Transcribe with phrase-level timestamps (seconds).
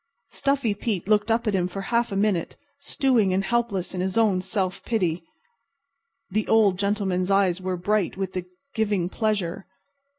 [0.31, 4.17] Stuffy Pete looked up at him for a half minute, stewing and helpless in his
[4.17, 5.23] own self pity.
[6.31, 9.67] The Old Gentleman's eyes were bright with the giving pleasure.